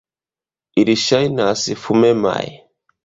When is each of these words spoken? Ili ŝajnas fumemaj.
Ili 0.83 0.95
ŝajnas 1.01 1.67
fumemaj. 1.83 2.43